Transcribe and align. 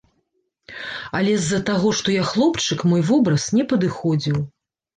Але 1.19 1.33
з-за 1.41 1.59
таго, 1.69 1.93
што 2.01 2.17
я 2.17 2.23
хлопчык, 2.31 2.79
мой 2.95 3.07
вобраз 3.13 3.49
не 3.61 3.69
падыходзіў. 3.77 4.45